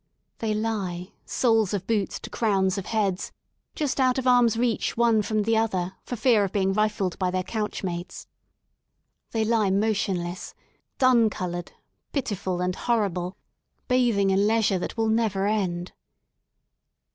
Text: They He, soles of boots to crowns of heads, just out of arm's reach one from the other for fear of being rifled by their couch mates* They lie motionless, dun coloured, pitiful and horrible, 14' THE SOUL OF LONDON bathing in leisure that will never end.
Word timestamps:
They 0.39 0.53
He, 0.53 1.13
soles 1.27 1.75
of 1.75 1.85
boots 1.85 2.19
to 2.21 2.31
crowns 2.31 2.79
of 2.79 2.87
heads, 2.87 3.31
just 3.75 3.99
out 3.99 4.17
of 4.17 4.25
arm's 4.25 4.57
reach 4.57 4.97
one 4.97 5.21
from 5.21 5.43
the 5.43 5.55
other 5.55 5.93
for 6.01 6.15
fear 6.15 6.43
of 6.43 6.51
being 6.51 6.73
rifled 6.73 7.19
by 7.19 7.29
their 7.29 7.43
couch 7.43 7.83
mates* 7.83 8.25
They 9.29 9.45
lie 9.45 9.69
motionless, 9.69 10.55
dun 10.97 11.29
coloured, 11.29 11.73
pitiful 12.13 12.61
and 12.61 12.75
horrible, 12.75 13.33
14' 13.33 13.35
THE 13.35 13.35
SOUL 13.35 13.43
OF 13.43 13.67
LONDON 13.67 13.87
bathing 13.89 14.29
in 14.31 14.47
leisure 14.47 14.79
that 14.79 14.97
will 14.97 15.07
never 15.09 15.45
end. 15.45 15.91